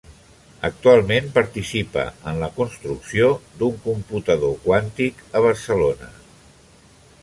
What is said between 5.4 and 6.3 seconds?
a Barcelona.